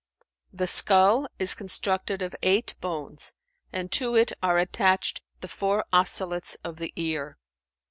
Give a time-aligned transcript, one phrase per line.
[0.51, 3.33] The skull is constructed of eight bones,
[3.71, 7.37] and to it are attached the four osselets of the ear.